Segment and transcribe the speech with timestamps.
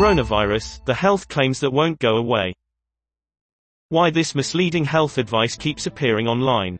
[0.00, 2.54] Coronavirus, the health claims that won't go away.
[3.90, 6.78] Why this misleading health advice keeps appearing online.